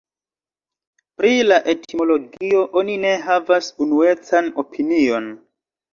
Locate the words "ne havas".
3.07-3.69